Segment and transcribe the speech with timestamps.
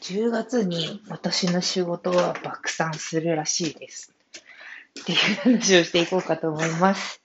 [0.00, 4.12] 10月に私の仕事は爆散するらしいです。
[5.00, 5.18] っていう
[5.58, 7.20] 話をしていこうかと思います。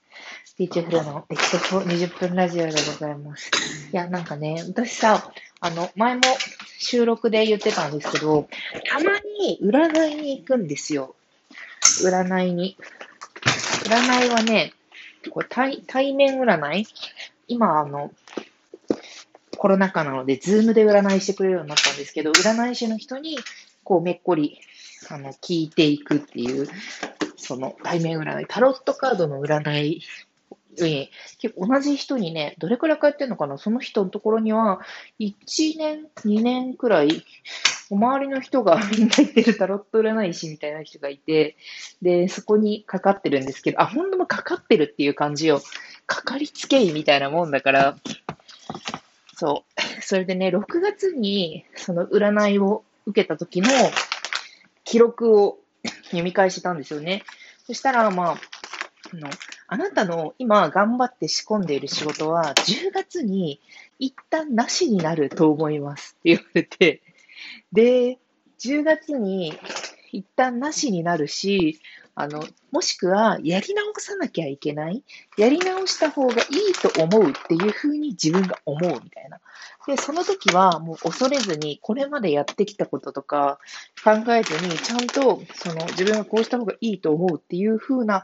[0.58, 3.50] ビーチフルのエキソポ20分ラジオでございます。
[3.92, 6.22] いや、なんかね、私さ、あの、前も
[6.78, 8.48] 収録で言ってたんですけど、
[8.90, 11.16] たまに占いに行くんですよ。
[12.04, 12.78] 占いに。
[13.86, 14.74] 占いはね、
[15.30, 16.88] これ対対面占い
[17.48, 18.12] 今、あの、
[19.62, 23.38] コロナ禍なので、ズームで占いしてくれるようになったんですけど、占い師の人に、
[23.84, 24.60] こう、めっこり、
[25.08, 26.68] あの、聞いていくっていう、
[27.38, 30.02] その、対面占い、タロットカードの占い
[30.80, 34.82] に、結構同じ人にね、どれくらい通ってんのかなその人のところには、
[35.20, 37.24] 1年、2年くらい、
[37.92, 41.56] お周りの人がみんな言ってるタロット占い師みたいな人がいて、
[42.02, 45.62] で、そこにかかってるんですけど、あ、ほんともかかってるっていう感じよ。
[46.08, 47.96] かかりつけ医みたいなもんだから、
[49.42, 49.82] そう。
[50.06, 53.70] それでね、6月にその占いを受けた時の
[54.84, 55.58] 記録を
[56.06, 57.24] 読み返したんですよね。
[57.66, 58.36] そしたら、まあ、
[59.12, 59.30] あの、
[59.68, 63.60] あなたの今頑張って仕込んでいる仕事は10月に
[63.98, 67.02] 一旦なしになると思いますって言われて、
[67.74, 68.20] で、
[68.60, 69.58] 10月に
[70.12, 71.80] 一旦なしになるし、
[72.22, 75.04] あの、もしくはやり直さなきゃいけない、
[75.38, 79.40] やり直した方がいいと思うっていうふうに自分が思うみたいな。
[79.88, 83.60] で、その時はもう恐れずに、これまでやってきたこととか
[84.04, 88.24] 考えずに、ちゃんとその自分がこうした方がいいと思うっていうふうな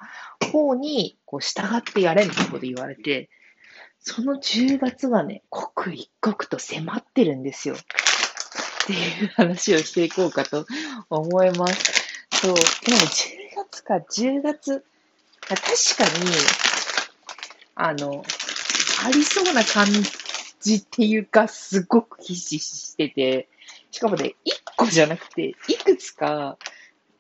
[0.52, 3.32] 方にこう従ってやれみたいなこと言われて、
[4.00, 7.76] その10月はね、刻一刻と迫ってるんですよ。
[7.76, 7.78] っ
[8.86, 10.67] ていう話をしていこうかと
[11.09, 12.08] 思います。
[12.32, 12.54] そう。
[12.54, 13.47] でも10
[13.78, 14.83] 月か、10月。
[15.42, 15.59] 確
[15.97, 16.31] かに、
[17.75, 18.23] あの、
[19.06, 19.86] ありそうな感
[20.59, 23.48] じっていうか、すごくひしひししてて、
[23.92, 26.58] しかもね、1個じゃなくて、いくつか、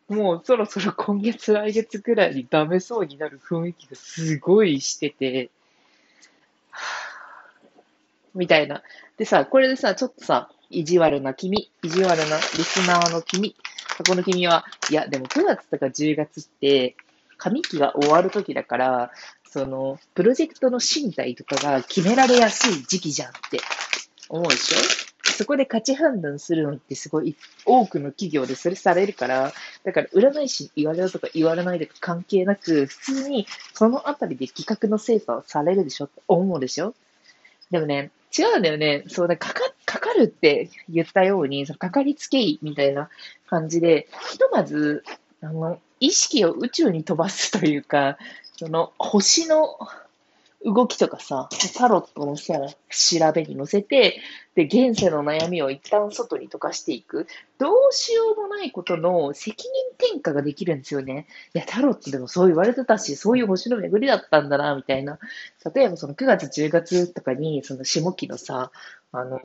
[0.09, 5.49] もうそろそろ今月、来月くらいにダメそうになる雰囲気がすごいしてて、
[8.33, 8.81] みたいな。
[9.17, 13.55] でさ、これでさ、ちょっとさ、意地悪な君、意地悪なリスナーの君、
[13.97, 16.95] そこの君は、いや、でも9月とか10月って、
[17.37, 19.11] 上期が終わる時だから、
[19.49, 23.59] その、プロジェクトの身体とかが決められやすい時期じゃんって
[24.29, 25.07] 思うでしょ？
[25.37, 29.53] そこで価値判断するのってすごい多くの企業でそれされるから、
[29.83, 36.95] だから占い師に言われるとか言われないとか関係なく、普通にそのあたりで企画の精査をされるでしょって思うでしょ？
[37.69, 39.03] でもね、違うんだよね。
[39.09, 43.09] そうだ、かか、か かるって言ったように、そのかかりつけ医みたいな
[43.49, 45.03] 感じで、ひとまず、
[45.41, 48.17] あの、意識を宇宙に飛ばすというか、
[48.57, 49.77] その、星の
[50.65, 52.55] 動きとかさ、タロットのさ、
[52.89, 54.19] 調べに乗せて、
[54.55, 57.27] で、現世の悩みを一旦外に溶かしていく。
[57.59, 61.27] どうしようもないことの責任転嫁ができるんですよね。
[61.53, 65.19] いや、タロットでもそう言われてたし、そういう星の巡りだったんだな、みたいな。
[65.75, 68.71] 例えばその9月、10月とかに、その下期のさ、
[69.11, 69.39] あの、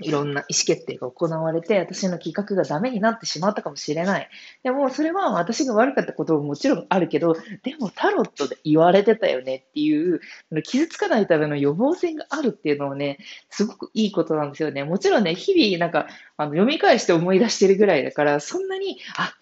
[0.00, 4.28] いろんな意思決定が行われて、私の企画がダメになってしまったかもしれない。
[4.62, 10.20] でも、それは私が悪かったことももちろんあるけど、でもタロットで言われてたよねっていう、
[10.64, 13.18] 傷つかないための予防線があるっていうのはね、
[13.50, 14.82] すごくいいことなんですよね。
[14.82, 19.32] もちろんね、日々なんか、あの読み返して思い出してるぐらいだから、そんなに、あ、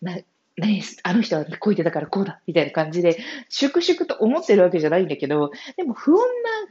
[0.00, 0.18] な、
[0.58, 6.22] ね、あの人はこう言ってたからこうだ、みたいな感じで、粛々と思ってるわけじゃないんだけど、でも不穏な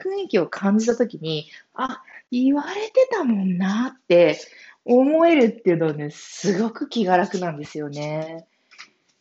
[0.04, 4.38] 雰囲気を感じたときに、あ、言われてたもんなって
[4.84, 8.46] 思えるっていうのはね、すごく気が楽なんですよね。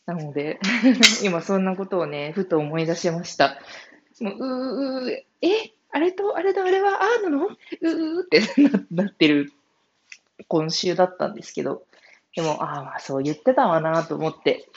[0.05, 0.59] なので、
[1.23, 3.61] 今そんなことをね、ふと思い出しました。
[4.21, 5.11] もう、うー、
[5.43, 7.47] え、あれと、あれと、あれは、あーなの？
[7.47, 8.43] うーって
[8.91, 9.53] なってる
[10.49, 11.86] 今週だったんですけど、
[12.37, 14.69] でも、ああ、そう言ってたわなと思って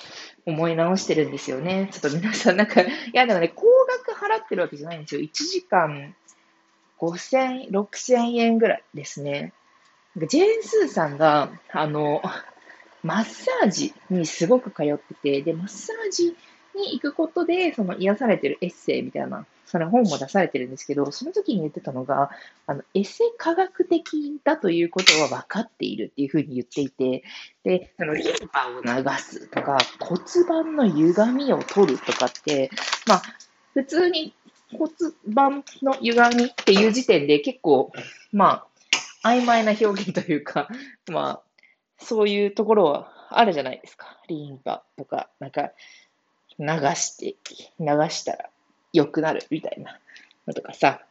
[0.45, 1.89] 思い直してるんですよね。
[1.91, 3.65] ちょっと皆さん、なんか、いや、でもね、高
[4.05, 5.21] 額払ってるわけじゃないんですよ。
[5.21, 6.15] 1時間
[6.99, 9.53] 5000、6000円ぐらいですね。
[10.15, 12.21] ジェーン・スーさんが、あの、
[13.03, 16.35] マッサージにすごく通ってて、で、マッサージ
[16.75, 22.31] に行くことで、その癒されてるエッセイみたいな、その本も出されてるんですけど、その時に言ってたのが、
[22.65, 27.23] あの、エセ科学的だということは分かっているっていうふうに言っていて、
[27.63, 32.71] で、あの、リンパを流すとか、骨盤の歪みを取るとかって、
[33.05, 33.21] まあ、
[33.75, 34.33] 普通に
[34.71, 34.91] 骨
[35.27, 37.91] 盤の歪みっていう時点で結構、
[38.31, 38.65] ま
[39.23, 40.67] あ、曖昧な表現というか、
[41.11, 41.41] まあ、
[41.99, 44.17] そういうところはあるじゃないですか。
[44.27, 45.73] リンパとか、なんか、
[46.57, 47.35] 流して、
[47.79, 48.49] 流したら
[48.93, 49.99] 良くなるみたいな
[50.47, 51.01] のとかさ、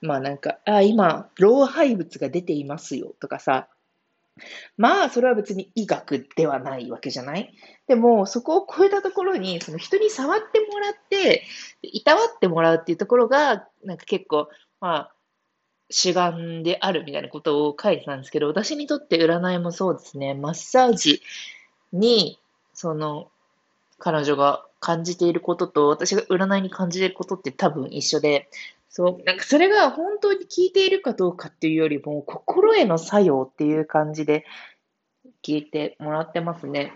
[0.00, 3.68] まあなんか、あ、今、老廃物が出ていますよとかさ、
[4.76, 7.54] まあ、それは別に医学ではないわけじゃない。
[7.86, 11.44] でも、そこを超えたところに、その人に触ってもらって、
[11.82, 14.48] いたわってもらうっていうところが、なんか結構、
[14.80, 15.14] まあ、
[15.90, 21.22] 主眼であるみたいなことを書いてたんですけど、私にとって占いもそうですね、マッサージ
[21.92, 22.40] に、
[22.72, 23.30] その、
[23.98, 28.50] 彼女が感じていることと、私が占いに感じていることって多分一緒で、
[28.90, 34.44] そう、なんかそれが本当に効いているかどうかっていうよりも、心への作用っていう感じで
[35.42, 36.92] 聞いてもらってますね。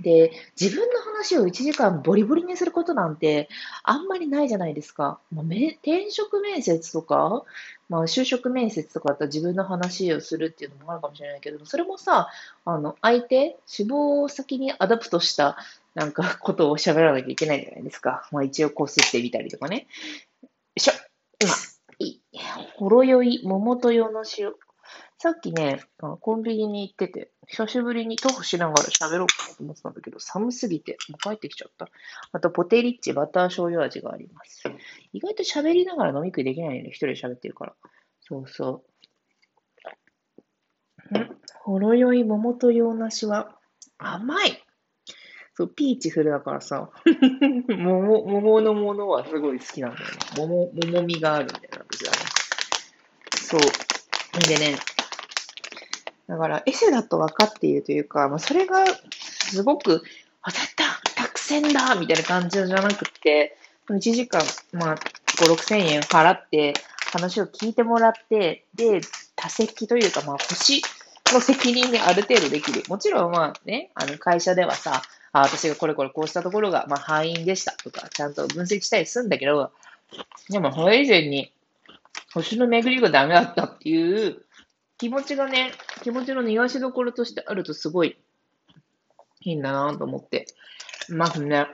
[0.00, 3.48] で、自分の話を1時間ボリボリにすることなんて
[3.84, 5.20] あんまりないじゃないですか。
[5.32, 7.44] まあ、転職面接とか、
[7.88, 12.28] まあ、就職面接とかだったら自分の話をするっていうのもあるかもしれないけど、それもさ、
[12.64, 15.56] あの、相手、志望先に adapt した
[15.94, 18.28] なんかことを喋らなきゃいけないじゃないですか。
[18.32, 19.86] まあ一応こすってみたりとかね。
[20.42, 20.92] よいしょ。
[21.38, 21.54] 今、
[22.76, 24.54] ほろ酔い桃と洋梨を。
[25.22, 25.80] さっきね、
[26.18, 31.86] コンビニに行ってて、久しぶりに徒歩しながら喋ろうかなと思ってたんだけど、寒すぎて、もう帰ってきちゃった。
[32.32, 34.64] あと、ポテリッチバター醤油味があります。
[35.12, 37.74] 意外と喋りながら飲み食いできないよね、一人で喋ってるから。
[38.22, 38.82] そうそ
[41.14, 41.16] う。
[41.16, 41.30] ん？
[41.62, 43.56] ほろ酔い桃と洋梨は
[43.98, 44.60] 甘い
[45.54, 46.90] そう、ピーチフルだからさ、
[47.68, 50.14] 桃、桃のものはすごい好きなんだよね。
[50.36, 52.18] 桃、桃みがあるんだよな、私はね。
[53.36, 53.60] そう。
[54.48, 54.78] でね、
[56.32, 58.86] だから、エセだと分かっているというか、まあ、それが、
[59.20, 60.02] すごく、
[60.40, 63.58] あ、絶対、託戦だみたいな感じじゃなくて、
[63.90, 64.40] 1時間、
[64.72, 66.72] まあ、5、6千円払って、
[67.12, 69.02] 話を聞いてもらって、で、
[69.36, 70.80] 多席というか、まあ、星
[71.34, 72.82] の責任である程度できる。
[72.88, 75.02] もちろん、まあね、あの、会社ではさ、
[75.32, 79.70] あ私がこれこれこうしたところが、まあ、敗因でしたとか、ちゃんと分析したりするんだけど、
[80.48, 81.52] でも、それ以前に、
[82.32, 84.42] 星の巡りがダメだったっていう
[85.02, 85.72] 気持ちがね、
[86.04, 88.16] 気持ちの逃がしどころとしてあるとすごい
[89.40, 90.46] いいんだなと思って
[91.08, 91.66] ますね。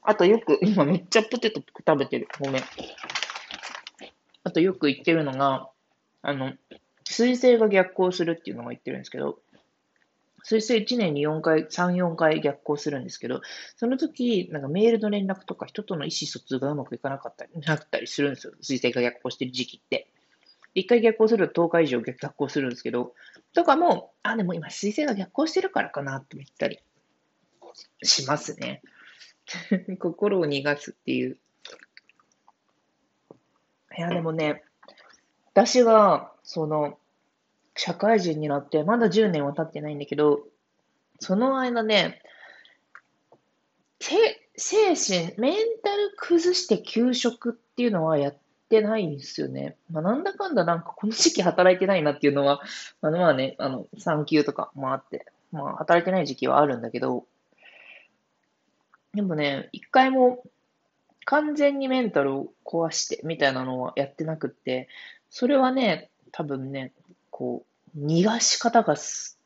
[0.00, 2.28] あとよく、今めっちゃポテト食べてる。
[2.40, 2.62] ごめん。
[4.42, 5.68] あとよく言ってるのが、
[6.22, 6.54] あの、
[7.04, 9.38] 彗星が逆行するっていうのが言ってるんですけど、
[10.44, 13.42] 水星1年に4回、3、4回逆行するんですけど、
[13.76, 18.54] その時、なんかメールの連絡とか人との意思疎通がうまくいかなかったり、なったりするんですよ。
[18.62, 20.10] 水星が逆行してる時期って。
[20.78, 23.14] 1回逆行すると10日以上逆行するんですけど、
[23.54, 26.80] とかも、あ、でも今水星が逆行してるからかなと思ったり
[28.02, 28.82] しますね。
[29.98, 31.38] 心を逃がすっていう。
[33.96, 34.62] いや、でもね、
[35.52, 36.98] 私は、その、
[37.74, 40.46] 社会人になって、まだ10年は経ってないんだけど、
[41.20, 42.22] その間ね、
[44.00, 48.38] 精神、メンタル崩して休職っていうのはやっ
[48.68, 49.76] てないんですよね。
[49.90, 52.60] まあ、なんだかんだなんかこの時期働いてないなっていうのは、
[53.00, 57.26] まあまあね、あの、産休とかもあって、まあ働いてない時期はあるんだけど、
[59.14, 60.44] でもね、一回も
[61.24, 64.88] 完全にメンタルを壊してみたいなのはやってなくって、
[65.30, 66.92] それはね、多分ね、
[67.30, 68.96] こう、逃がし方が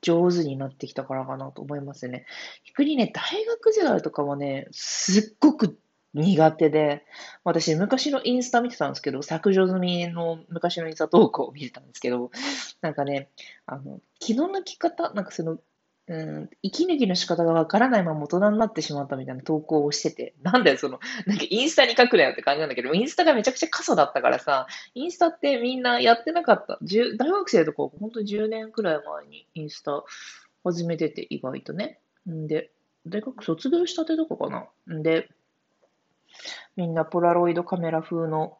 [0.01, 2.27] 上手になってきたからかなと思いますね。
[2.67, 5.79] 逆にね、大学時代とかはね、すっごく
[6.15, 7.05] 苦手で、
[7.45, 12.31] 私昔のインスタ見てたんですけど、削除済みの昔のインスタ投稿を見てたんですけど、
[12.81, 13.31] なんかね、
[13.67, 15.59] あの、気の抜き方、なんかその、
[16.09, 26.79] うん、息抜きの仕方がわからないまま大人になってしまったみたいな投稿をしてて、なんだよ、その、なんかインスタに書くなよって感じなんだけど、インスタがめちゃくちゃ過疎だったからさ、インスタってみんなやってなかった。
[26.83, 30.03] 大学生とか、本当に10年くらい前にインスタ
[30.65, 32.01] 始めてて、意外とね。
[32.29, 32.71] んで、
[33.07, 34.95] 大学卒業したてとかかな。
[34.95, 35.29] んで、
[36.77, 38.59] みんなポラロイドカメラ風の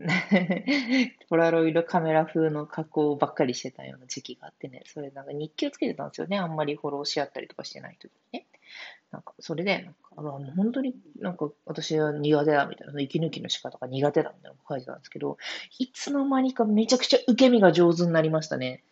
[1.28, 6.38] ポラロイドカメラ風の加工ばっかりしてたような時期があってね、それなんか日記をつけてたんですよね。
[6.38, 8.46] あんまりフォローし合ったりとかしてない時にね。
[9.10, 15.36] なんか、それで、なんか、本当になんか私は苦手だみたいな、息抜きの仕方が苦手だみたいなのを書いてたんですけど、
[15.78, 18.84] いつの間にかめちゃくちゃ受け身が上手になりましたね。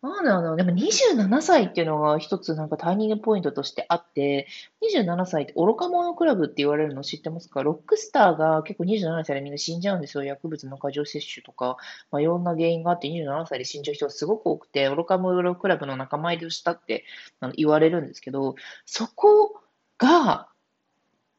[0.00, 4.46] なんだろうでも27歳っていうのが一つなんかターニングポイントとしてあって、
[4.80, 7.64] 27歳って愚か者クラブって言われるの知ってますか？
[7.64, 10.22] ロックスターが結構27歳でみんな死んじゃうんですよ。
[10.22, 11.78] 薬物の過剰摂取とか、
[12.12, 17.04] まあ、いろんな原因があって27歳で死んじゃう人がすごく多くて、愚か者クラブの仲間入りをしたって
[17.56, 18.54] 言われるんですけど、
[18.86, 19.60] そこ
[19.98, 20.48] が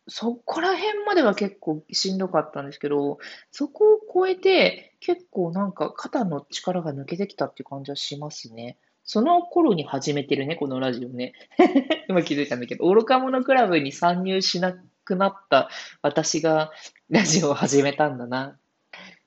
[0.09, 3.19] そこら辺までは結構しんどかったんですけど、
[3.51, 8.77] そこを超えて結構なんか肩の力が抜けてきたっていう感じはしますね。
[9.03, 11.33] その頃に始めてるね、このラジオね。
[12.09, 15.69] 今気づいたんだけど、愚か者クラブに参入しなくなった
[16.01, 16.71] 私が
[17.09, 18.57] ラジオを始めたんだな。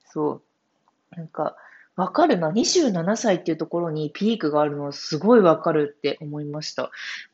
[0.06, 0.42] そ
[1.12, 1.16] う。
[1.16, 1.56] なんか、
[1.96, 2.50] わかるな。
[2.50, 6.90] 27歳っていうところにピークがあるのはすごいわかるって思いました。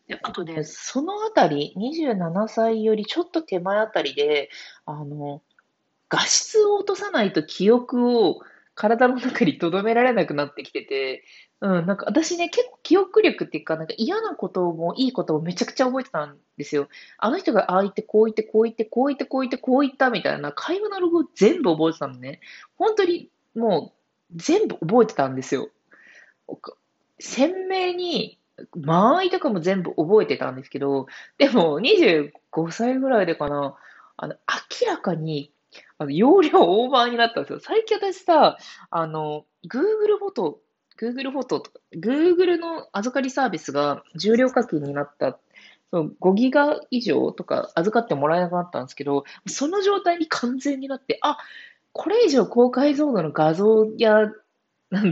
[0.09, 4.51] で、あとね、そのあたり、27歳よりちょっと手前あたりで、
[4.85, 5.43] あの、
[6.09, 8.41] 画質を落とさないと記憶を
[8.75, 11.25] 体の中に留められなくなってきてて、
[11.61, 16.89] うん、なんか私ね、結構記憶力っていうか、なんか嫌なこともいいこともめちゃくちゃ覚えてたんですよ。
[17.19, 22.41] あの人がああ言って、こう言って、こう言って、こう言って、こう言って、こう言ったみたいな会話のログを全部覚えてたのね。
[22.77, 23.98] 本当にもう
[24.35, 25.71] 全部覚えてたんですよ。
[27.19, 28.39] 鮮明に、
[28.75, 31.07] 間合いとかも全部覚えてたんですけど、
[31.39, 32.31] でも25
[32.71, 33.77] 歳ぐらいでかな、
[34.17, 34.35] あの、
[34.83, 35.53] 明らかに
[35.99, 37.61] あの、容量オーバーになったんですよ。
[37.61, 38.57] 最近私さ、
[38.91, 40.61] あの、Google フォト、
[40.99, 45.39] Google フォトとか、Google の預かりサービスが重量課金になった、
[45.91, 51.39] その5ギガ以上とか預かってもらえなくなったんですけど、その状態に完全になって、あ、
[51.93, 54.31] これ以上高解像度の画像や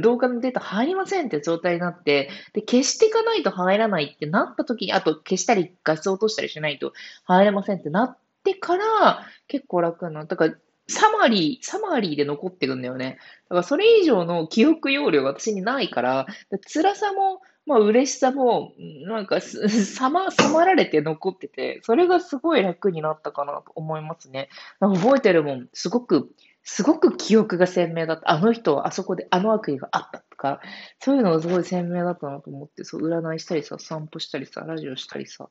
[0.00, 6.92] 動画のデータ入りませんって状態になって、で、消していかないと入らないってなった時に、あと消したり画質落としたりしないと
[7.24, 10.24] 入れませんってなってから、結構楽な。
[10.24, 10.54] だから、
[10.88, 13.18] サマリー、サマリーで残ってるんだよね。
[13.48, 16.26] だからそれ以上の記憶容量が私にないから、
[16.72, 24.48] 辛さも、まあ嬉しさも、なんかさま、さまられて残ってて、それがすごい楽になったかなと思いますね。
[24.78, 25.68] 覚えてるもん。
[25.72, 26.30] すごく、
[26.68, 28.28] すごく記憶が鮮明だった。
[28.28, 30.60] あの人はあそこであの悪意があったとか、
[30.98, 35.48] そういうのがすごい鮮明だったなと思って、そう、占いしたりさ、散歩したりさ、ラジオしたりさ、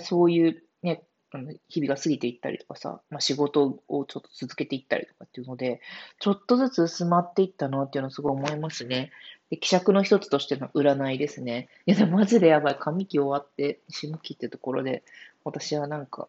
[0.00, 5.80] そういうね、あの日々が過ぎていったりとかさ、まあ、仕事をちょっと続けていったりとかっていうので、
[6.18, 9.12] ちょっとずつ薄まっていったなっていうのをすごい思いますね。
[9.50, 11.68] で、希釈の一つとしての占いですね。
[11.86, 12.78] いや、でもマジでやばい。
[12.80, 15.04] 上期終わって、下期ってところで、
[15.44, 16.26] 私はなんか、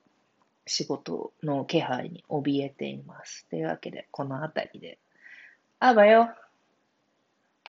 [0.69, 3.47] 仕事の気配に怯えています。
[3.49, 4.99] というわけで、この辺りで。
[5.79, 6.29] あばよ。